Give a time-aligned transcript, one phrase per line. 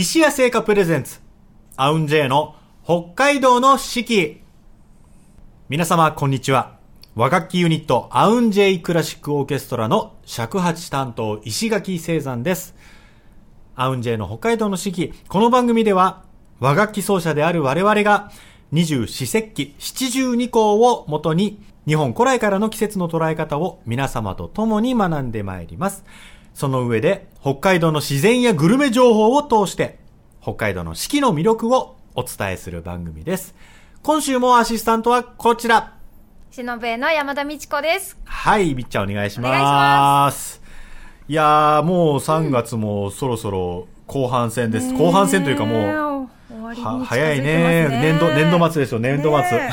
[0.00, 1.18] 石屋製菓プレゼンツ、
[1.74, 4.40] アウンジェイの北海道の四季。
[5.68, 6.78] 皆様、こんにちは。
[7.16, 12.76] 和楽器ユニット、アウンジェイクラシックオーケストラの尺八担当、石垣聖山です。
[13.74, 15.12] アウンジェイの北海道の四季。
[15.26, 16.22] この番組では、
[16.60, 18.30] 和楽器奏者である我々が、
[18.70, 26.04] 二十四節気七十二項をもとに、日本古来からの季節の捉え方を皆様と共に学んでまいります。
[26.58, 30.00] その上で、北海道の自然やグルメ情報を通して、
[30.42, 33.54] 北海道の四季の魅力をお伝えする番組です。
[34.02, 35.94] 今週もアシスタントはこちら。
[36.50, 38.18] しのべえの山田美智子です。
[38.24, 39.50] はい、みっちゃんお願いします。
[39.50, 40.62] お願いします
[41.28, 44.92] いやー、もう3月もそろそろ後半戦です。
[44.94, 47.88] 後半戦というかもう、う、終わりには近づ早いね。
[48.02, 49.58] 年度、年度末ですよ、年度末。
[49.58, 49.70] ね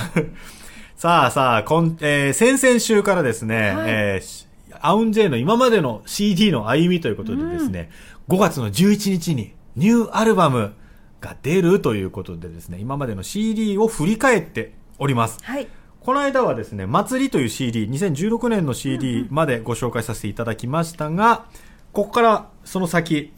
[0.96, 4.46] さあさあ、こん、えー先々週からですね、はいえーし
[4.82, 7.90] アウンジェイの今までの CD の歩みということでですね、
[8.28, 10.74] 5月の11日にニューアルバム
[11.22, 15.40] が出るということでですね、今までの CD を振り返っております。
[15.44, 15.68] はい。
[16.00, 21.46] この間はですね、祭りという CD、2016年の CD までご紹介させていただきましたが、
[21.94, 23.34] ここからその先、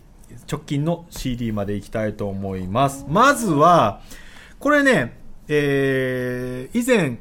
[0.51, 3.05] 直近の CD まで行きたいと思います。
[3.07, 4.01] まずは、
[4.59, 7.19] これね、えー、以前、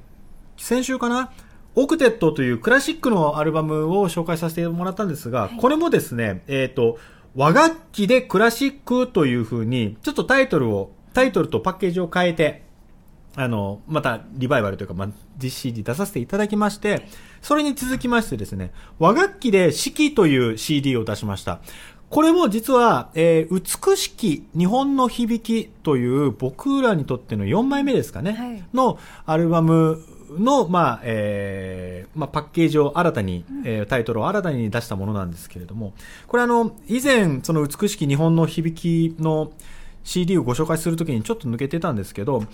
[0.57, 1.31] 先週かな
[1.79, 6.99] オクテットというクラシックのアルバムを紹介させてもらったんですが、これもですね、えっ、と、
[7.37, 12.65] 和楽器でクラシックという風に、ちょっとタイトルを、タイトルとパッケージを変えて、
[13.35, 17.07] あの、また、リバイバルというか、まあ、実 CD 出させていただきまして、
[17.43, 21.61] それに続きましてですね、和楽器で四季という CD を出しました。
[22.11, 28.65] これも実は、えー美しき日本の響きという僕らにとっての4枚目ですかね、はい。
[28.75, 35.95] のアルバムの、まあ、えーまあ、パッケージを新たに、えータイトルを新たに出したものなんですけれども、
[36.29, 39.53] これあの、以前、その美しき日本の響きの
[40.05, 42.45] CD をご紹介するときにちょっと抜けてたんですけど、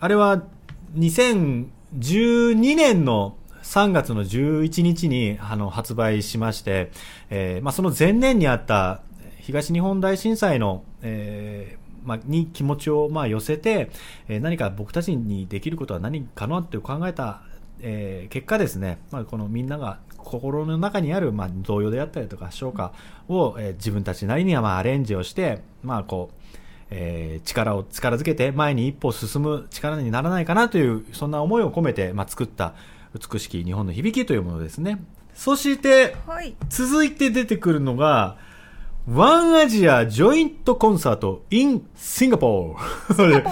[0.00, 0.42] あれは
[0.96, 3.36] 2012年の
[3.72, 6.90] 3月の11日にあの発売しまして、
[7.30, 9.00] えーまあ、その前年にあった
[9.38, 13.90] 東日本大震災の、えーまあ、に気持ちをまあ寄せて、
[14.28, 17.40] えー何か僕たちにできることは何かなって考えた、
[17.80, 22.92] えー結果ですね、まあ、このみんなが心の中にある、まあ、童謡であったりとか唱歌
[23.28, 26.36] を、えー自分たちなりにはまあアレンジをして、まあこう
[26.90, 32.74] えー力を力づけて前に一歩進む力にならないかなというそんな思いを込めて、まあ、作った
[33.14, 35.02] 美しき日本の響きというものですね。
[35.34, 36.54] そしてはい。
[36.68, 38.36] 続いて出てくるのが
[39.08, 43.44] ワンアジアジョイントコンサート in シンガポール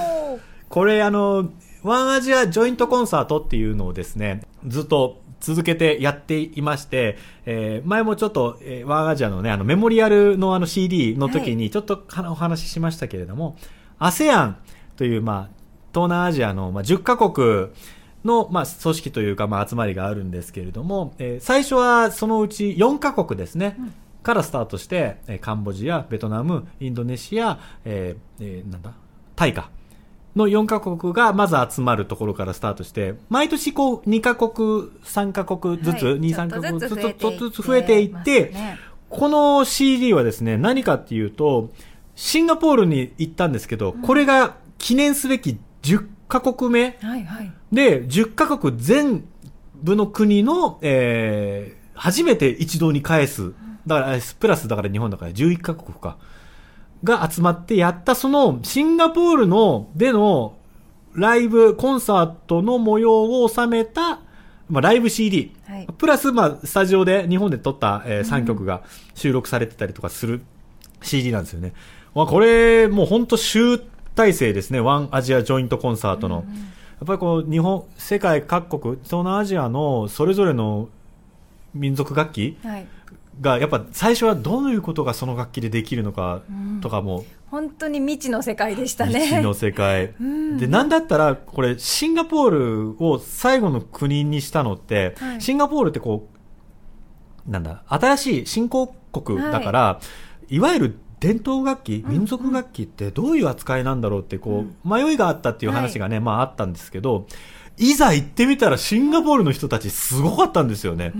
[0.68, 1.50] これあの、
[1.82, 13.56] ワンアジアジョイントコンサートっていうのをですね、ずっと続けてやっていまして、えー前もちょっと、えーワンアジアのね、あのメモリアルのあの CD の時にちょっとはお話ししましたけれども、
[13.98, 14.54] ASEAN
[14.96, 15.56] というまあ、
[15.92, 17.70] 東南アジアのまあ10カ国
[18.24, 23.76] のまあ組織というかまあ集まりがあるんですけれども、えー最初はそのうち4カ国ですね、
[24.22, 28.92] からスタートして、えーカンボジア、ベトナム、インドネシア、えーえーなんだ、
[29.36, 29.70] タイか。
[30.36, 34.50] の4カ国がまず集まるところからスタートして、毎年こう2カ国、
[35.04, 36.20] 3カ国ずつ、はい。
[36.20, 38.54] 2、3カ国ずつ、ちょっとずつ増増ええていっていってて、
[39.08, 41.70] この CD はですね、何かっていうと、
[42.14, 47.52] シンガポールに行ったんですけど、これが記念すべき10カ国目はいはい。
[47.72, 49.24] で、10カ国全
[49.82, 53.52] 部の国の、えー、初めて一堂に返す。
[53.86, 56.18] だから、プラスだから日本だから11カ国か。
[57.02, 60.56] が集まってやったそのシンガポールのでの
[61.14, 64.20] ライブ、コンサートの模様を収めた、
[64.68, 65.54] まあ、ライブ CD。
[65.66, 68.82] はいプラス、まあ、スタジオで日本で撮った、え3曲が
[69.14, 70.42] 収録されてたりとかする
[71.02, 71.72] CD なんですよね。
[72.14, 73.80] まあ、これ、もう本当集
[74.14, 74.80] 大成ですね。
[74.80, 76.36] ワンアジアジョイントコンサートの。
[76.36, 80.88] やっぱりこう、日本、世界各国、東南アジアのそれぞれの
[81.72, 82.86] 民族楽器はい。
[83.40, 86.42] が、やっぱ最初はどういうことがその楽器でできるのか
[86.82, 89.42] とかも、本当に未知の世界でした未知ね。
[89.42, 90.12] の世界。
[90.22, 96.28] んで、なんだったら、これ、シンガポールを最後の国にしたのって、はいシンガポールってこ
[97.48, 100.00] う、なんだ、新しい新興国だから、
[100.48, 107.26] い、わゆる伝統楽器、民族楽器ってどういう扱いなんだろうって、こう、迷いがあったっていう話がね、まああったんですけど、
[107.76, 111.12] いざ行ってみたらシンガポールの人たちすごかったんですよね。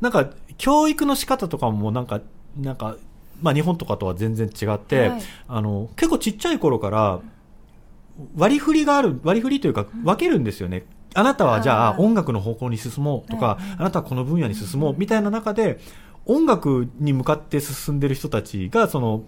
[0.00, 2.20] なんか、教育の仕方とかもなんか、
[2.56, 2.96] なんか、
[3.40, 5.22] まあ日本とかとは全然違って、はい。
[5.46, 7.20] あの、結構ちっちゃい頃から、
[8.36, 10.84] 割り振りがある、割り振りというか分けるんですよね。
[11.14, 15.78] あなたはじゃあ音楽の方向に進もうとかあなたはこの分野に進もうみたいな中で、
[16.28, 19.24] 音楽に向かって進んでる人たちが、その、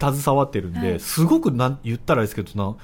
[0.00, 1.00] 携わってるんで、はい。
[1.00, 2.76] すごくなん言ったらですけどな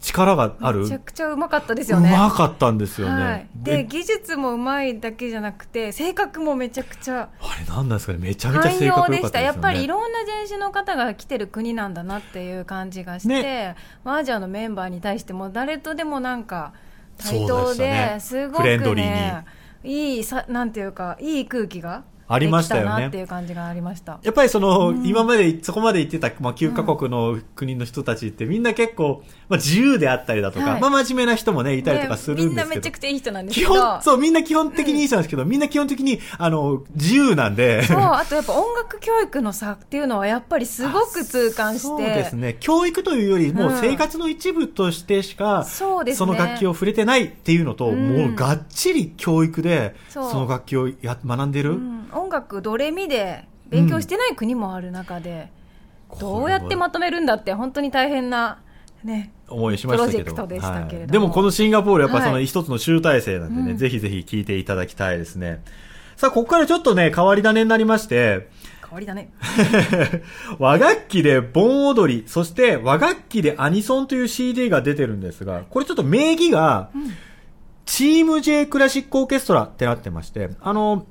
[0.00, 0.80] 力がある。
[0.80, 2.10] めちゃくちゃうまかったですうよね。
[2.10, 8.18] まかったんですよね、はい、でえ技術もうまいだけじゃなくて性格もめちゃくちゃあれなんなんですかね。
[8.20, 13.76] めちゃめちゃ寛性格良容でしたかったでねやっぱりいろんな人種の方が来てる国なんだなっていう感じがして、ね。
[14.04, 16.74] まあアジアのメンバーに対しても誰とでもなんか
[17.16, 19.44] 対等ですごくフレンドリーね
[19.82, 23.06] いいさなんていうかいい空気がありましたよね。
[23.08, 24.18] っていう感じがありました。
[24.22, 30.80] やっぱりその、今まで、そこまで言ってた、まあ、9カ国の国の人たちってみんな結構、まあ、自由であったりだとか、はい。
[30.80, 32.56] まあ、真面目な人もね、いたりとかするんですけど。
[32.56, 33.80] でみんなめちゃくちゃいい人なんです基けど。
[33.80, 37.82] 本、そう、みんな基本的にいい人なんですけど、みんな基本的に、あの、自由なんで。
[37.84, 41.86] そうあとやっぱ音楽教育の差っていうのはやっぱりすごく痛感して。
[41.88, 42.56] そうですね。
[42.60, 46.32] 教育というより、もううん生活の一部としてしか、そうですね。
[46.32, 48.16] の楽器を触れてないっていうのと、うん。
[48.16, 51.78] もうがっちり教育で、そそうの楽器をや学んでる。
[52.22, 55.50] うん音楽ドレミで勉強してない国もある中で、
[56.20, 58.62] どうやってまとめるんだって本当に大変な
[59.04, 60.24] ね思いしましたけど。
[60.24, 61.00] プロジェクトでしたけれども。
[61.00, 61.06] はい。
[61.12, 62.46] でもこのシンガポールやっぱそのはい。
[62.46, 63.76] 一つの集大成なんでね、うん。
[63.76, 65.62] ぜひぜひ聞いていただきたいですね。
[66.16, 68.48] さあ、ここからちょっとね、変わり種になりまして、
[68.82, 69.30] 変わりだね
[70.58, 76.88] 和楽器で盆踊り、そして和楽器でアニソンという CD が出てるんですが、これちょっと名義が、
[77.84, 81.06] チーム J クラシックオーケストラってなってまして、あの、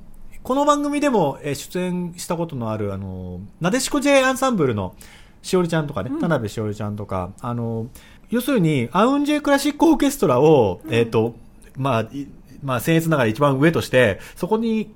[0.48, 4.94] この番組でもえー出演したことのある、あの、なでしこ J アンサンブルの
[5.42, 7.88] しおりちゃんとかね、田辺しおりちゃんとか、あの、
[8.30, 11.34] 要するに、アウン J クラシックオーケストラを、えっ、と、
[11.76, 12.28] まあ、い
[12.62, 14.90] まあ、僭越ながら一番上として、そこに、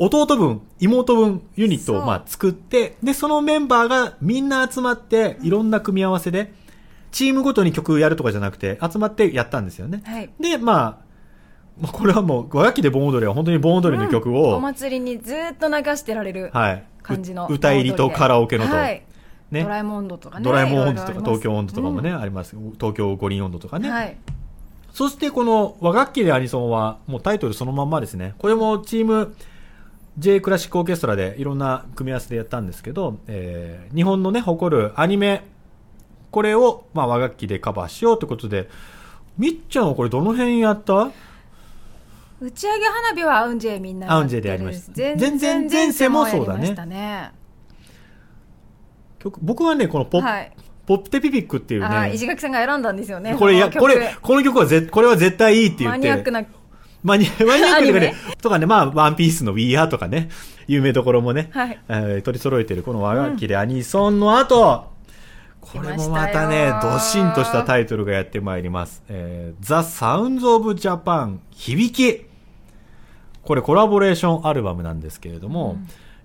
[0.00, 6.52] 弟分、妹分ユニットをまあ作って、で、そのメンバーがみんな集まって、いろんな組み合わせで、
[7.12, 10.02] チームごとに曲やるとかじゃなくて、集まってやったんですよね。
[10.04, 10.30] はい。
[10.40, 11.07] で、まあ、
[11.80, 16.84] まあこれはもう、和楽器で盆踊りは本当に盆踊りの曲おを、祭りにずっと流してられるはい。
[17.02, 19.02] 感じのう歌入りとカラオケのと、はい。
[19.50, 19.62] ね。
[19.62, 20.44] ドラえもん温度とかね。
[20.44, 22.20] ドラえもん温度とか東京温度とかもね、うん。
[22.20, 22.56] あります。
[22.78, 23.90] 東京五輪温度とかね。
[23.90, 24.16] はい。
[24.92, 28.34] そしてこの和楽器でアニソンは、もうタイトルそのまんまですね。
[28.38, 29.34] これもチーム
[30.18, 35.44] J クラシックオーケストラでいろんな組み合わせでやったんですけど、えー日本のね、誇るアニメ、
[36.32, 38.68] これを、まあ、和楽器でカバーしようということで、
[39.38, 41.10] みっちゃんはこれどの辺やった？
[42.40, 44.92] 打ち上げ花火はアウンジェみんなアウンジェでやりました。
[44.92, 46.74] 全全然前世もそうだね。
[46.86, 47.32] ね。
[49.18, 50.52] 曲僕はね、このポップ、はい。
[50.86, 52.12] ポップテピピックっていうね。
[52.14, 55.98] 石、垣さんが選んだんですよねこれ、いや、これ、この曲はぜ、これは絶対いいって言って。
[55.98, 56.44] マニアックな
[57.02, 60.28] マニ マニアックというかねとかね、まあ、ワンピースの We Are とかね、
[60.66, 61.78] 有名どころもね、はい。
[61.88, 64.92] えー取り揃えてるこの和楽器でアニソンの後、
[65.60, 69.02] これもまたね来ました、よどしんとしたタイトルがやってまいります。
[69.08, 72.27] えー、The Sounds of Japan 響き。
[73.48, 75.78] これコラボレーションアルバムなんですけれども、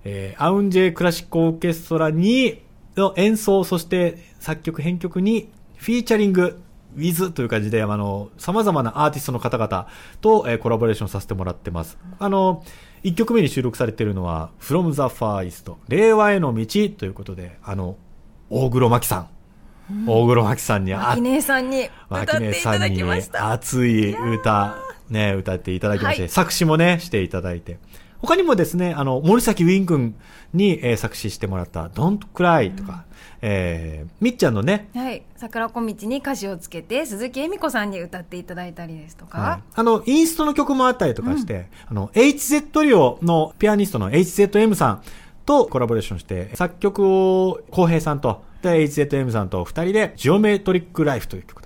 [0.03, 2.61] えーアウンジェクラシックオーケストラに、
[2.97, 6.61] の演奏、そして作曲、編曲にフィーチャリング、
[6.97, 9.87] ウィズという感じで、あの、様々なアーティストの方々
[10.19, 11.97] と、えーコラボレーションさせてもらってます。
[12.19, 12.61] あの、
[13.05, 16.65] 1曲目に収録されているのは、From the Far East、令和への道
[16.97, 17.95] ということで、あの、
[18.49, 19.27] 大黒摩季さん。
[20.07, 23.51] 大黒摩季さんに、あ秋姉さんに歌っていただきました。
[23.51, 24.75] 熱い歌、
[25.09, 26.29] ね、歌っていただきまして、はい。
[26.29, 27.77] 作詞もね、していただいて。
[28.23, 30.15] 他にもですね、あの、森崎ウィン君
[30.53, 33.03] に、えー作詞してもらった、Don't Cry とか、
[33.41, 35.23] えーみっちゃんのね、はい。
[35.35, 39.61] 桜小道に歌詞をつけて鈴木恵美子さんに歌っていただいたりですとか、はい。
[39.75, 45.01] あの、インストの曲もあったりとかして、あの、HZ トリオのピアニストの HZM さん
[45.45, 51.61] とコラボレーションして、作曲を浩平さんと、で、HZM さんと二人で、 Geometric Life という曲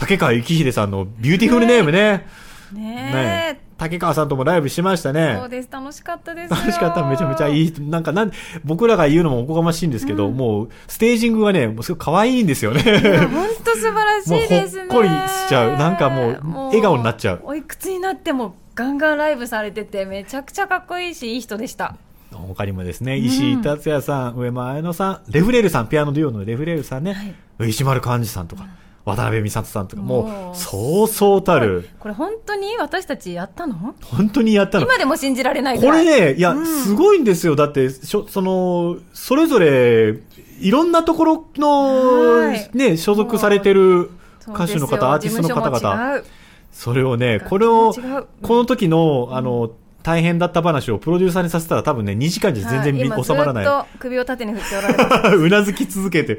[0.00, 2.26] 竹川幸秀さんの Beautiful Name ね、
[2.72, 2.82] ね。
[2.82, 3.60] ね。
[3.76, 5.36] タケカワさんともライブしましたね。
[5.38, 5.68] そうです。
[5.70, 6.56] 楽しかったですよ。
[6.56, 7.06] 楽しかった。
[7.06, 7.74] めちゃめちゃいい。
[7.80, 8.32] なんか、なん
[8.64, 12.82] 僕らが言うのもおこがましいんですけど、もう、ステージングがね、もうすごい可愛いんですよね。
[12.82, 14.84] 本当素晴らしいですね。
[14.84, 15.76] もうほっこりしちゃう。
[15.76, 17.40] なんかもう笑顔になっちゃう。
[17.44, 21.96] おいくつになってもガンガンライブされててめちゃくちゃかっこいいしいい人でした。
[22.32, 28.66] 他にもですね、石井達也さん、上間彩乃さん、レフレールさん、ピアノデュオのレフレールさんね、石丸幹二さんとか、
[29.04, 30.52] 渡辺美里さんとか、ももう。
[30.52, 33.94] う、そうそうたる、これ本当に私たちやったの？
[34.02, 34.84] 本当にやったの。
[34.84, 36.54] 今でも信じられないぐこれね、いや、
[36.84, 37.56] すごいんですよ。
[37.56, 40.18] だって、その、それぞれ、
[40.60, 44.10] いろんなところのはい、ね、所属されてる
[44.48, 46.22] 歌手の方、アーティストの方々、
[46.70, 47.94] それをね、これを
[48.42, 49.70] この時の、あの、
[50.02, 53.64] 大変だった話をプロデューサーにさせたら多分ね、2時間じゃ全然み、はい収まらない。
[53.64, 55.36] 今ずっと首を縦に振っておられます。
[55.36, 56.38] うなずき続けて、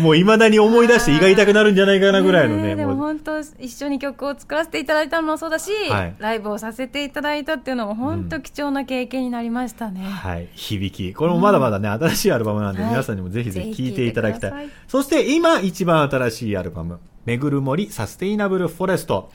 [0.00, 2.76] もう未だに思い出して胃が痛くなるんじゃないかなぐらいのね。
[2.76, 10.00] でも本当一緒に曲を作らせていただいたのもそうだし、はいライブをさせていただいたっていうのも本当貴重な経験になりましたね。
[10.00, 11.14] はい、響き。
[11.14, 14.50] これもまだまだね、新しいアルバムなんで、はい皆さんにもぜひぜひ聴いていただきたい。
[14.50, 19.30] ぜひ聴いいそして今一番新しいアルバム、めぐる森サステイナブルフォレスト。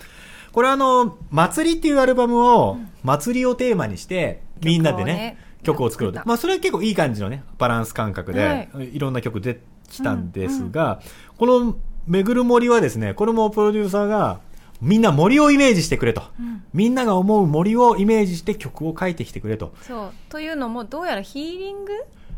[0.54, 6.22] これあの、祭りっていうアルバムを、祭りをテーマにして、みんなでね、曲を作ろうと。
[6.26, 9.00] まあそれは結構いい感じのね、バランス感覚で、、はい。
[9.00, 11.02] ろんな曲出てきたんですが、
[11.38, 14.42] このめぐる森はですね、これもプロデューサーが、
[14.80, 16.22] みんな森をイメージしてくれと。
[16.74, 19.74] みんなが思う森をイメージして曲を書いてきてくれと。
[19.82, 20.12] そう。
[20.30, 21.94] というのもどうやらヒーリング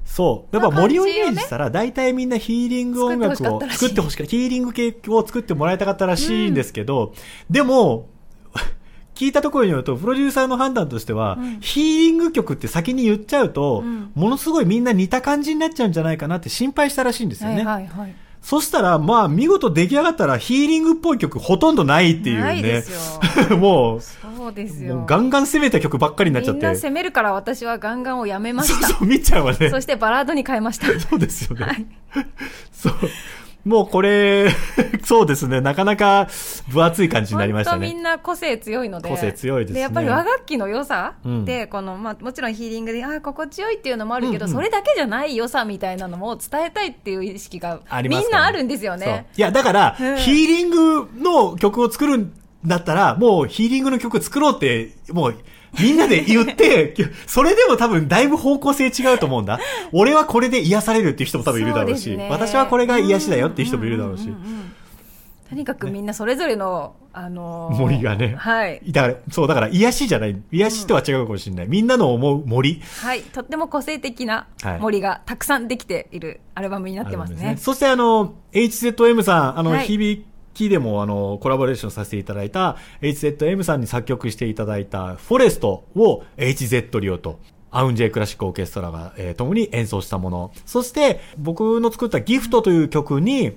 [0.05, 0.55] そう。
[0.55, 4.31] やっぱ森をイメージしたら、大体みんなヒーリング音楽を作作ってほしかった。
[4.31, 7.13] ヒーリング系を作ってもらいたかったらしいんですけど、
[7.49, 8.07] でも、
[9.15, 17.57] 聞いたところによると、プロデューサーの判断としては、うんヒーリング曲って先に言っちゃうと、うんものすごいみんな似た感じになっちゃうんじゃないかなって心配したらしいんですよね。
[17.57, 18.15] はいはいはい。
[18.45, 22.43] そしたら、まあ、見事出来上がったら、ヒーリングっぽい曲ほとんどないっていうね。
[22.43, 23.57] ないですよ。
[23.57, 24.97] もう、そうですよ。
[24.97, 26.59] もうガンガン攻めた曲ばっかりになっちゃって。
[26.59, 28.87] みんな攻めるから私はガンガンをやめまそうした。
[28.93, 29.71] そう、みっちゃんはね。
[29.71, 30.85] そしてバラードに変えました。
[31.09, 31.65] そうですよね。
[31.65, 31.71] は
[32.21, 32.27] い。
[32.71, 32.93] そう。
[33.65, 34.47] もうこれ、
[35.03, 36.27] そうですね、なかなか
[36.69, 37.87] 分厚い感じになりましたね。
[37.87, 39.09] 本当みんな個性強いので。
[39.09, 39.81] 個性強いですね。
[39.81, 41.45] やっぱり和楽器の良さうん。
[41.45, 49.25] で、この、まあ、もちろんヒーリングで、ああ、心地よいっていうのもあるけど、うんうんそれだけじゃない良さみたいなのも伝えたいっていう意識が、ありますからみんなあるんですよね。
[49.35, 50.17] いや、だから、うん。
[50.17, 55.35] ヒーリングの曲を作るんだったら、もうヒーリングの曲作ろうって、もう、
[55.79, 56.93] みんなで言って、
[57.27, 59.59] それでも多分だいぶ方向性違うと思うんだ。
[59.91, 64.33] 俺はこれで癒されるっていう人も多分いるだろうし、そうね私はこれが癒しだよっていう人もいるだろうしんん。
[64.33, 64.71] んん
[65.49, 68.81] とにかくみんなそれぞれの、あのー森がねはい。
[68.91, 70.41] だから、そう、だから癒しじゃない。
[70.51, 71.67] 癒しとは違うかもしれない。
[71.67, 72.81] みんなの思う森。
[73.03, 73.21] はい。
[73.21, 77.37] とっても個性的なはい森がたくさんできているアルバムになってますね。
[77.41, 80.25] あるんでそしてあの、HZM さん、あの、はい響
[80.55, 87.39] きでもあの、コラボレーションさせていただいた HZM さんに作曲していただいたフォレストを HZ リオと、
[87.71, 90.51] アウンジェイクラシックオーケストラが、えー共に演奏したもの。
[90.65, 93.51] そして、僕の作ったギフトという曲に、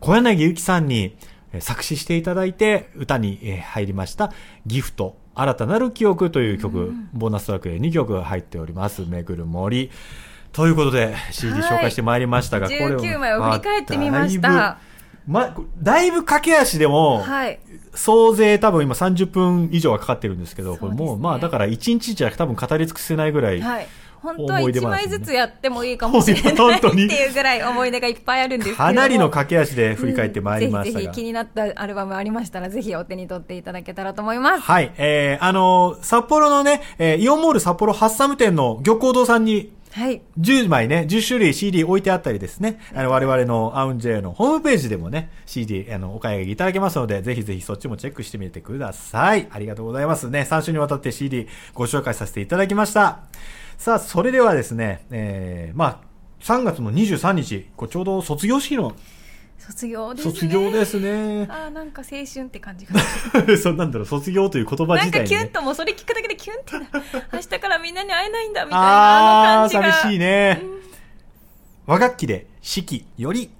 [0.00, 1.16] 小柳ゆきさんに
[1.52, 4.32] えー作詞していただいて、歌にえー入りました、
[4.66, 9.06] ギフト、新たなる記憶という曲、ボーナストラックで2曲入っております。
[9.06, 9.90] めぐる森。
[10.52, 14.78] ということで、CD はい紹介してまいりましたが、これを19枚を振り返ってみました
[15.30, 17.60] ま、だいぶ駆け足でも、はい。
[17.94, 23.86] 総勢多分今30分以上はかかってるんですけど、これもう、まあだから1日じゃ多分語り尽くせないぐらい、はい。
[24.22, 31.00] 本当は1思い出話枚ずつやってもいいかもしれない っていうぐらい思い出がいっぱいあるんですけれどもかなりの駆け足で振り返ってまいりましたが。
[31.00, 34.60] ぜひぜひ気になったアルバムありましたら、ぜひお手に取っていただけたらと思います。
[34.60, 40.22] はい、えー、あのー札幌のね、えーイオンモール札幌ハッサム店の漁港堂さんに、はい。
[40.38, 49.48] 10枚ね、10種類 CD 置いてあったりですね、あの我々のアウンジェイのホームページでもね、CD あのお買い上げいただけますので、ぜひぜひそっちもチェックしてみてください。
[49.50, 50.46] ありがとうございますね。
[50.48, 53.20] 3週にわたって CD ご紹介させていただきました。
[53.78, 55.98] さあ、それではですね、えー、まあ、
[56.40, 58.94] 3月の23日、こちょうど卒業式の
[59.70, 60.32] 卒業ですね。
[60.32, 61.46] 卒業ですね。
[61.48, 63.00] ああ、なんか青春って感じが。
[63.56, 65.36] そうなんだろう、卒業という言葉なんか自体に、ね。
[65.36, 67.02] キュンともうそれ聞くだけでキュンってな。
[67.32, 69.92] 明日からみんなに会えないんだみたいなああ感じが。
[69.92, 70.62] 寂しいね。
[71.86, 73.50] 和楽器で四季より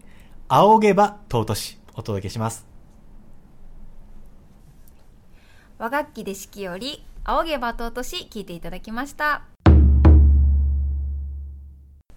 [0.48, 2.66] 仰げば尊しお届けします。
[5.78, 9.42] 和楽器で四季より仰げば尊し聞いていただきました。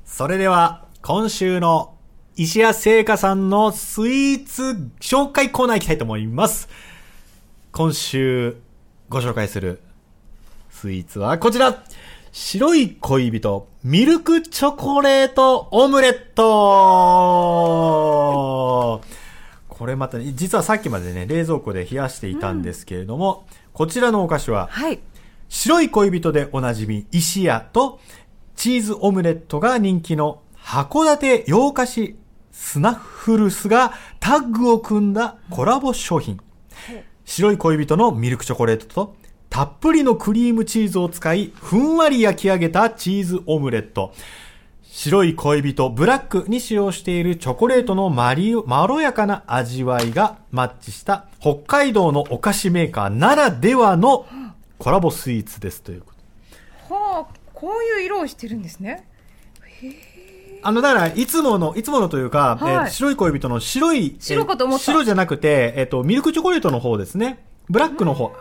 [0.03, 1.92] それでは、今週の
[2.35, 6.67] 石屋製菓さんのスイーツ紹介コーナー行きたいと思います。
[7.71, 8.57] 今週
[9.09, 9.81] ご紹介する
[10.71, 11.83] スイーツはこちら
[12.31, 16.43] 白い恋人、ミルクチョコレートオムレット
[19.69, 24.99] これまた、ね、実はさっきまでね、冷蔵庫で冷やしていたんですけれども、こちらのお菓子は、はい。
[25.49, 27.99] 白い恋人でおなじみ石屋と
[28.55, 32.15] チーズオムレットが人気の函館洋菓子
[32.53, 36.39] スナッフルスがタッグを組んだコラボ商品。
[37.25, 39.15] 白い恋人のミルクチョコレートと
[39.49, 44.13] たっぷりのクリームチーズを使いふんわり焼き上げたチーズオムレット。
[44.83, 54.27] 白い恋人ブラックに使用しているチョコレートのまりまろやかな味わいがマッチした北海道のお菓子メーカーならではの
[54.77, 56.13] コラボスイーツですというこ
[56.87, 56.93] と。
[56.93, 59.07] はあ、こういう色をしてるんですね。
[59.81, 60.12] へえ
[60.63, 62.73] あの、だから、いつもの、いつものというか、はい。
[62.73, 64.83] えー白い恋人の白い、白かと思った。
[64.83, 67.45] えー白じゃなくて、えっ、と、ミルクチョコレートの方ですね。
[67.69, 68.33] ブラックの方。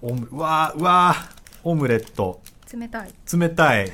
[0.00, 2.40] オムうわーうわーオムレット。
[2.72, 3.12] 冷たい。
[3.32, 3.90] 冷たい。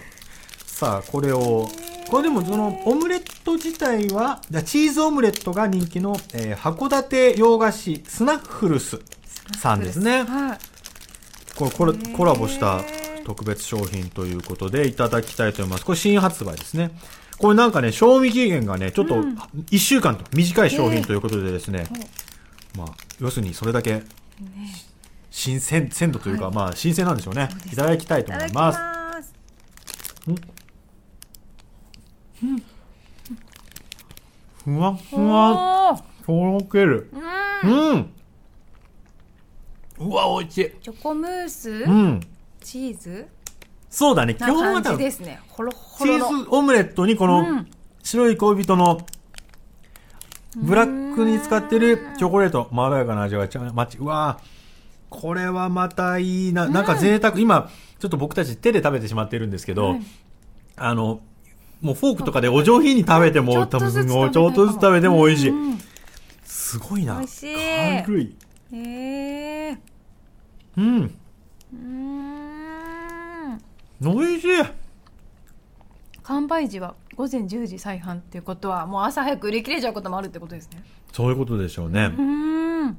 [0.66, 1.68] さあこれを
[2.11, 9.00] これでもそのオムレット自体はじゃあチーズオムレットが人気の、えー函館洋菓子スナッフルス
[9.58, 10.25] さんですね。
[10.25, 10.58] はい。
[11.56, 12.82] これこれコラボした
[13.25, 15.85] 特別商品ということでいただきたいと思います。
[15.85, 16.90] これ新発売ですね。
[17.38, 19.35] これなんかね賞味期限がねちょっとうん。
[19.71, 21.87] 1週間と短い商品ということでですね、
[22.76, 22.87] まあ
[23.21, 24.02] 要するにそれだけ
[25.31, 27.49] 新鮮鮮度というか、まあ新鮮なんでしょうね。
[27.73, 28.78] いただきたいと思います。
[28.78, 29.35] ます。
[34.64, 36.04] ふわふわ。
[36.25, 37.11] とろける。
[37.62, 37.90] うん。
[37.90, 38.11] うん。
[39.99, 40.71] うわ美味しい。
[40.83, 42.21] チョコムース、うん
[42.64, 43.28] チーズ？
[43.90, 44.35] そうだね。
[44.35, 47.71] 基本は多分ですねほろほチろのーズオムレットにこうのん。
[48.02, 49.06] 白い恋人の
[50.56, 52.68] ブラックに使ってるチョコレート。
[52.73, 53.99] まろやかな味がちゃマッチ。
[53.99, 54.44] うわー。
[55.11, 56.68] これはまたいいな。
[56.68, 57.38] なんか贅沢。
[57.38, 60.02] 今ちょっと僕たち手で食べてしまってるんですけど、はい。
[60.76, 61.21] あの
[61.80, 65.78] もうフォークとかでお上品に食べてもちょっとずつ食べたいかもちょっとずつ食べても美味しい、うん。
[66.44, 67.18] すごいな。
[67.18, 67.54] 美味しい。
[68.04, 68.37] 軽い。
[68.73, 69.78] へえ
[70.76, 71.02] うん。
[71.02, 72.33] うーん
[74.12, 74.49] 美味しい。
[76.23, 80.82] 完売時は午前10時再販っていうことはもう朝早く売り切れちゃうこともあるってことですね。
[81.12, 82.96] そういうことでしょうね、うーん。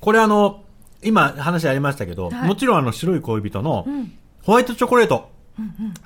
[0.00, 0.62] これあの
[1.02, 2.48] 今話ありましたけど、はい。
[2.48, 4.12] もちろんあの白い恋人のうん。
[4.42, 5.34] ホワイトチョコレート。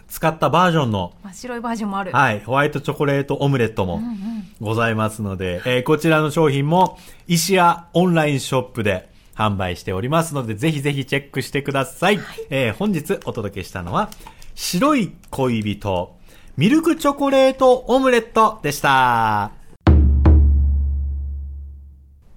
[0.08, 2.12] 使ったバージョンの、真っ白いバージョンもある。
[2.12, 4.14] はい、ホワイトチョコレートオムレットもうんうん。
[4.60, 12.20] ございますので、えーこちらの商品も石屋オンラインショップで販売しておりますので、ぜひぜひチェックしてください。
[12.50, 14.10] えー本日お届けしたのは、
[14.54, 16.16] 白い恋人、
[16.58, 19.52] ミルクチョコレートオムレットでした。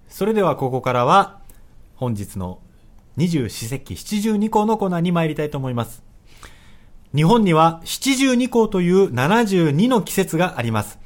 [0.07, 1.41] それではここからは、
[1.95, 2.59] 本日の
[3.17, 6.03] 二十四節気七十二項のコーナーに参りたいと思います。
[7.13, 10.99] 日本には七十二項という72の季節があります。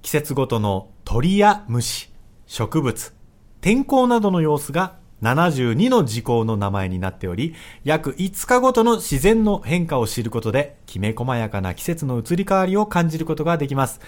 [0.00, 2.10] 季節ごとの鳥や虫、
[2.46, 3.14] 植物、
[3.60, 7.54] 天候などの様子が72の時項の名前になっており、
[7.84, 14.00] 約5日ごとの自然の変化を知ることで、きめ細やかな季節の移り変わりを感じることができます。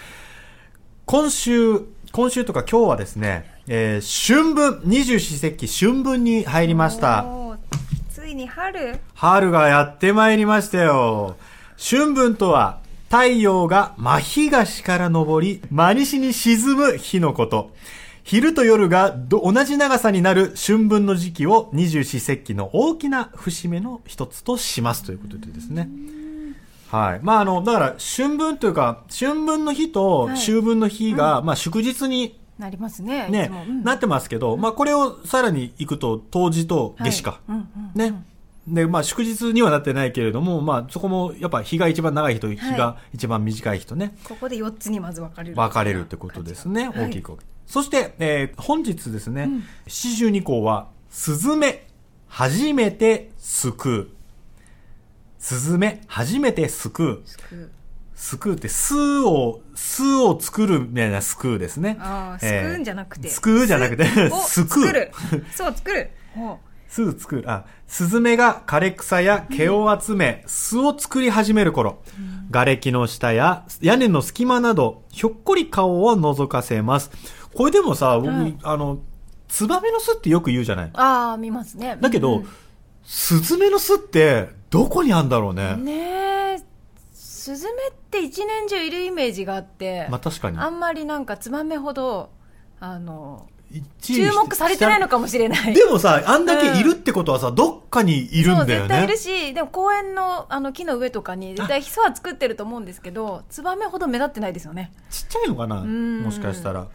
[1.05, 1.79] 今週、
[2.11, 7.25] 今週とか今日はですね、えー春分、二十四節気春分に入りました。
[8.09, 11.37] ついに春春がやってまいりましたよ。
[11.77, 17.71] 春分とは、太陽が真東から昇り、真西に沈む日のこと。
[18.27, 25.87] 昼と夜がど同じ長さになる春分の時期を二十四節気の大きな節目の一つとしますということでですね。
[26.89, 27.19] はい。
[27.23, 37.31] まあ、あの、だから、春分というか、春分の日とはい秋分の日が、まあ、祝日になりますねねうんなってますけど、まあ、これをさらに行くと、冬至と夏至か。
[37.31, 38.25] はいうんうんね。
[38.67, 46.89] で、まあ、祝日にはなってないけれども、まあ、そこも、やっぱ日が一番長い日と日はが一番短い日とね、ここで4つにまず分かれる分かれるってことですね。
[46.89, 47.37] はい大きく。
[47.67, 51.85] そして、えー本日ですね、うん七十二項は、スズメ、
[52.27, 54.07] 初めて救う。
[55.37, 57.27] スズメ、初めて救う。
[57.27, 57.71] すく
[58.15, 61.97] 救うって、巣を、巣を作るみたいな救うですね。
[61.99, 63.29] ああ、すえーくうんじゃなくて。
[63.29, 65.11] 救うじゃなくてを すくう。
[65.53, 66.09] そう、作る。
[66.33, 72.01] ほ巣作る、あ、スズメが枯れ草や毛を集め、巣を作り始める頃、
[72.49, 77.11] 瓦礫の下や屋根の隙間など、ひょっこり顔を覗かせます。
[77.57, 78.99] これでもさ、僕、はいあの、
[79.47, 80.85] ツバメの巣ってよく言うじゃない？
[80.85, 81.97] うああ、見ますね。
[81.99, 82.47] だけど、うん
[83.09, 85.77] スズメの巣って、どこにあんだろうね？
[85.77, 86.59] ねえ、
[87.13, 90.57] スズメって一年中いるイメージがあって、まあ確かに。
[90.57, 92.31] あんまりなんかツバメほど、
[92.81, 93.47] あの、
[94.01, 95.73] 注注目されてないのかもしれない。
[95.73, 99.17] でもさ、あんだけいるってことはさ、どっかにいるんだよそう、絶対いねる。
[99.17, 104.91] し、でも公園のあの木の上とかに絶対ヒ素は作ってると思うんですけど、ツバメほど目立ってないですよね。
[105.09, 105.81] ちっちゃいのかな？
[105.83, 106.87] んもしかしたら。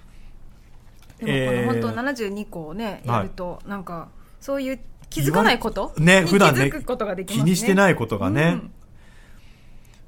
[1.25, 4.09] でもこのえー本当72個をね、はいやると、なんか、
[4.41, 4.81] そういう
[5.11, 7.45] 気づかないことね、に普段ね気づくことができますね。
[7.45, 8.43] 気にしてないことがね。
[8.63, 8.71] うん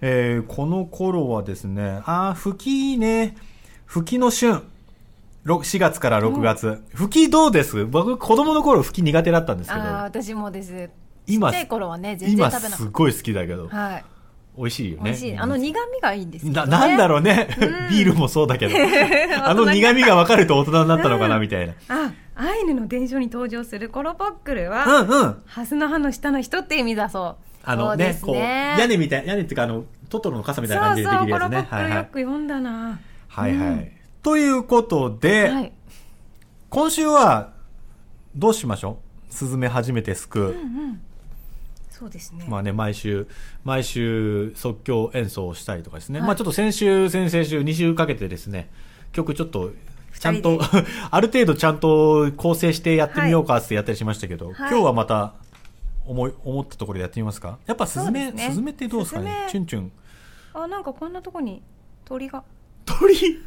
[0.00, 3.36] えーこの頃はですね、あー、吹きね、
[3.86, 4.62] 吹きの旬。
[5.44, 6.82] ろ4月から6月。
[6.94, 7.84] 吹きどうです？
[7.84, 10.90] 僕、子供の頃吹き苦手だったんですけどあ、あ、私もです。
[11.26, 13.76] 今ちっちゃい頃はね、全然今食べなかっすごい好きだけど、た。
[13.76, 14.04] はい。
[14.56, 15.02] 美味しいよね。
[15.04, 15.36] 美味しい。
[15.36, 16.88] あの苦味がいいんですけど、な、ね。
[16.88, 17.48] なんだろうね。
[17.90, 18.74] ビールもそうだけど。
[19.44, 21.74] あの苦味が分かると大人になったのかな、みたいな。
[21.88, 25.42] あ、アイヌの伝承に登場するコロポックルうは、んうん。
[25.46, 27.44] ハスの葉の下の人って意味だそう。
[27.64, 31.48] あのね、そうですこう、ね屋根みたい、屋根っていうか、あの、トトロの傘みたいな感じでできるやつね。
[31.48, 31.88] そうそう、コロポック。
[31.90, 32.98] ルよく読んだな。
[33.28, 33.92] はいはい。
[34.22, 35.72] ということで、はい。
[36.68, 37.50] 今週は、
[38.36, 38.98] どうしましょ
[39.30, 39.32] う？
[39.34, 40.42] スズメ初めてすくう。
[40.44, 41.00] うんうん。
[41.96, 43.28] そうですね、まあね、毎週、
[43.62, 46.18] 毎週即興演奏をしたりとかですね。
[46.18, 46.26] はい。
[46.26, 48.68] まあちょっと先週、先々週、2週かけてですね、
[49.12, 49.70] 曲ちょっと、
[50.18, 54.54] ちゃんと二、 ある程度ちゃんと構成してやってみようかってやったりしましたけど、はい。
[54.56, 55.34] 今日はまた、
[56.04, 57.58] 思い、思ったところでやってみますか？
[57.64, 58.48] やっぱスズメ、ね。
[58.50, 59.46] スズメってどうですかね？
[59.48, 59.92] チュンチュン。
[60.52, 61.62] あなんかこんなとこに
[62.04, 62.42] 鳥が
[62.84, 63.40] 鳥。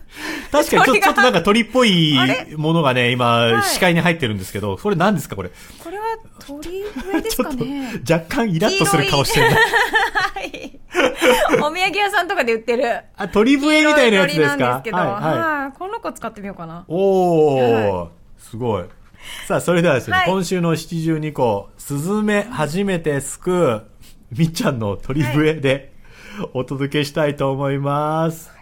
[0.52, 2.17] 確かにちょちょっとなんか鳥っぽい
[2.58, 3.69] ものがね、今、い。
[3.69, 5.52] 視界に入ってるんですけど、それ何ですかこれ？
[5.84, 6.06] これは
[6.39, 9.56] 鳥笛ですちょっとかね若干イラッとする顔してるな。
[9.58, 10.80] はい。
[11.58, 13.02] お土産屋さんとかで売ってる。
[13.15, 14.78] あ、鳥笛みたいなやつですか？
[14.78, 16.86] すけど、はい、この子使ってみようかな。
[16.88, 18.08] おー、は
[18.39, 18.86] すごい。
[19.47, 20.26] さあ、それではですね、はい。
[20.28, 23.84] 今週の七十二個、スズメ初めてすくう、
[24.32, 25.93] みっちゃんの鳥笛で
[26.54, 28.57] お届けしたいと思います。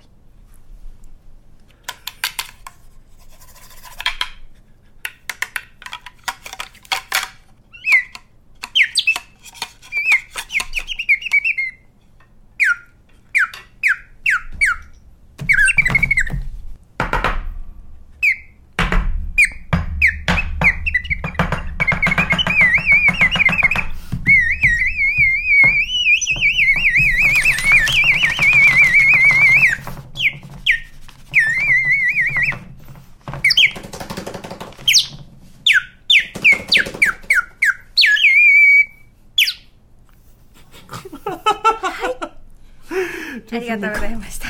[43.66, 44.48] りがとうございました。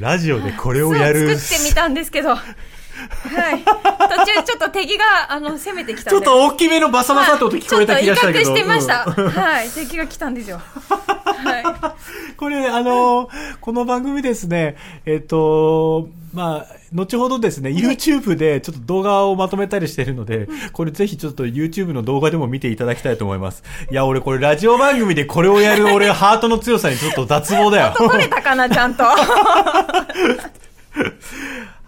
[0.00, 1.36] ラジオでこれをやる。
[1.38, 2.30] 作ってみたんですけど。
[2.30, 3.62] はい。
[3.62, 8.44] 途中ちょっと敵があの攻めてきたちょっと大きめのバサバサって音聞こえた気がしたけど。
[8.44, 9.70] ちょっと威嚇してました、うんはい。
[9.70, 10.60] 敵が来たんですよ。
[10.88, 11.94] は
[12.36, 13.28] これ、あの
[13.60, 23.62] この番組ですね、えっ、と、まあ、後ほどですね、YouTube でちょっと動画をまとめたりしてるので、これぜひちょっと YouTube の動画でも見ていただきたいと思います。
[23.90, 27.92] いや、俺これラジオ番組でこれをやる俺ハートの強さにちょっと脱帽だよ。
[27.92, 29.04] い取れたかなちゃんと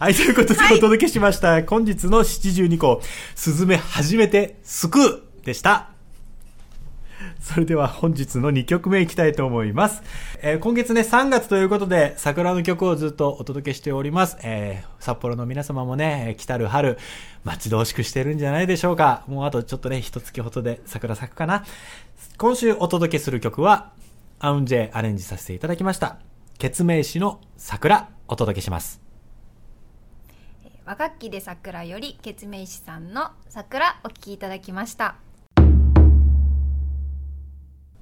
[0.00, 1.62] はい、ということでお届けしました。
[1.62, 3.02] 本日の72個、
[3.34, 5.99] スズメ初めて救うでした。
[7.52, 10.04] それでは本日の2曲目いきたいと思います。
[10.40, 14.38] えー今月ね、3月ということで、桜の曲をずっとお届けしております。
[14.44, 16.96] えー札幌の皆様もね、来たる春、
[17.42, 19.24] 待ち遠しくしてるんじゃないでしょうか。
[19.26, 21.64] もうあとちょっとね、一月ほどで桜咲くかな。
[22.38, 23.90] 今週お届けする曲は、
[24.38, 26.20] アウンジェアレンジさせていただきました。
[26.58, 29.00] 決命詞の桜、お届けします。
[30.86, 35.16] 和楽器で桜よりケツメイシさんの桜お聴きいただきました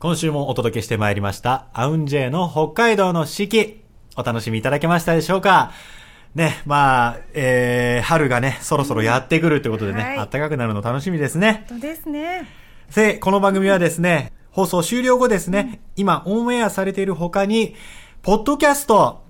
[0.01, 3.83] 今週もお届けしてまいりました、アウンジェイの北海道の四季。
[4.17, 5.73] お楽しみいただけましたでしょうか？
[6.37, 11.65] ね、まあ、えー、春がね、そろそろやってくるってことでね、はい暖かくなるの楽しみですね。
[11.69, 12.47] 本当ですね
[12.95, 17.75] で、この番組はですね、放送終了後ですね、今オンエアされている他に、
[18.23, 19.25] ポッドキャスト、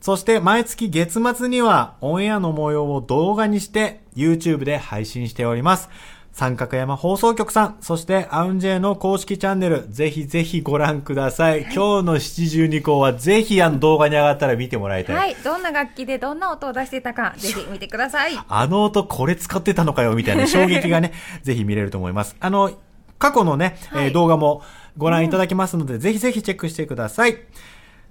[0.00, 5.90] そして毎月月末にはオンエアの模様を動画にして YouTube で配信しております。
[6.32, 11.62] 三角山放送局さん、そしてアウンジェイの公式チャンネル、ぜひぜひご覧ください。
[11.64, 15.16] 今日の72項はぜひあの動画に上がったら見てもらいたい。
[15.16, 22.34] はいどんな楽器でどんな音を出していたかぜひ見てくださいあの音これ使ってたのかよみたいな 衝撃がね、ぜひ見れると思います。
[22.40, 22.72] あの、
[23.18, 24.62] 過去のね、はいえー動画も
[24.96, 27.36] ご覧いただけますので、ぜひぜひチェックしてください。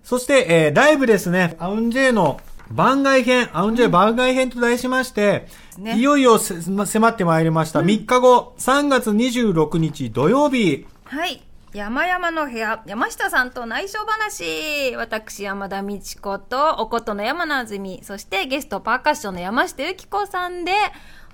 [0.03, 2.39] そして、えーライブですね、アウンジェイの
[2.71, 5.97] 番外編、アウンジェイ番外編と題しまして、ね。
[5.97, 7.81] いよいよせ迫ってまいりました。
[7.81, 11.41] 3日後、3月26日土曜日、はい。
[11.73, 14.95] 山々の部屋山下さんと内緒話。
[14.97, 20.73] 私山田美智子とおことの山名あずみそしてゲストパーカッションの山下由紀子さんで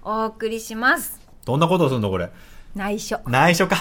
[0.03, 1.19] お送りします。
[1.43, 2.29] どんなことをするのこれ？
[2.75, 3.19] 内緒。
[3.25, 3.77] 内緒か。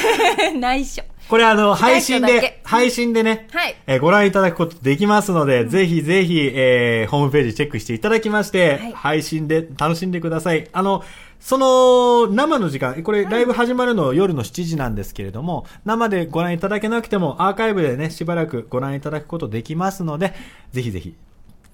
[0.58, 10.68] 内緒これあの、配信で配信でね、はいえーご覧いただくことできますので、ぜひぜひ、えーホームページチェックしていただきまして、はい配信で楽しんでください。
[10.72, 11.04] あの、
[11.38, 20.34] その、生の時間、これ、ライブ始まるの夜の7時なんですけれども、生でご覧いただけなくても、アーカイブでね、しばらくご覧いただくことできますので、
[20.72, 21.14] ぜひぜひ、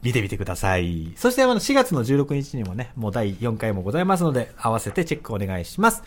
[0.03, 1.15] 見てみてください。
[1.17, 6.03] そして、あの、4月の16日にもね、もう第4回もございますので、合わせてチェックお願いします。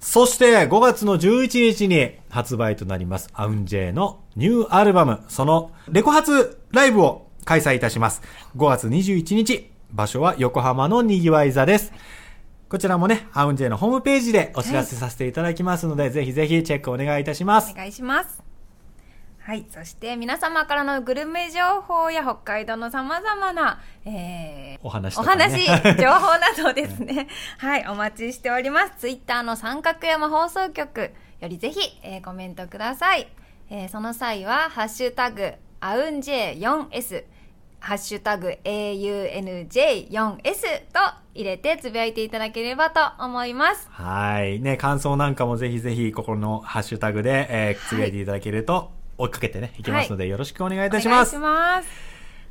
[0.00, 8.22] そして5月の11日に発売となりますアウンジェイのニューアルバム、そのレコ発ライブを開催いたします。
[8.56, 11.92] 5月21日、場所は横浜のにぎわい座です。
[12.68, 17.74] こちらもね、アウンジェイのホームページでお知らせさせていただきますので、ぜひぜひチェックお願いいたしますお。
[17.74, 18.47] 願いします
[19.48, 25.24] はいそして皆様からのグルメ情報や北海道のさまざまな、えーお話ね。
[25.24, 25.66] 話、
[25.98, 27.28] 情報などですね。
[27.56, 28.92] はい、お待ちしております。
[28.98, 33.26] ツイッターの三角山放送局よりぜひ、えーコメントください。
[33.70, 37.24] えーその際は、ハッシュタグ、アウンジェ 4S、
[37.80, 40.42] ハッシュタグ AUNJ4S
[40.92, 41.00] と
[41.34, 43.88] 入れてつぶやいていただければと思います。
[43.90, 44.60] はい。
[44.60, 51.36] ね、感想なんかもぜひぜひ、ここのハッシュタグで、えー、つぶやいていただけると、追いかけてね、いきますので、よろしくお願いいたします。
[51.36, 51.88] お願いします。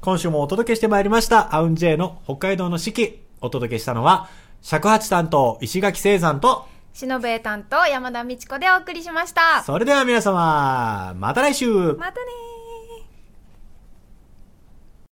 [0.02, 3.24] 今週もお届けしてまいりました、アウンジェイの北海道の四季。
[3.42, 4.30] お届けしたのは、
[4.62, 9.62] 尺八担当、石垣聖山と、しのべえ担当山田美智子でお送りしました。
[9.64, 12.57] それでは皆様、また来週またね